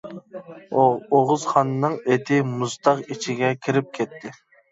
[0.83, 4.35] ئوغۇزخاننىڭ ئېتى مۇزتاغ ئىچىگە كىرىپ كەتتى.